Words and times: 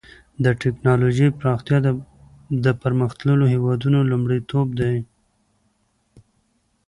د 0.43 0.45
ټکنالوجۍ 0.61 1.29
پراختیا 1.39 1.77
د 2.65 2.67
پرمختللو 2.81 3.45
هېوادونو 3.53 3.99
لومړیتوب 4.11 4.67
دی. 4.79 4.95